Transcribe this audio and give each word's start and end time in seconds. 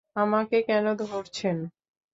আমাকে 0.15 0.57
কেন 0.67 0.85
ধরছেন? 1.01 1.57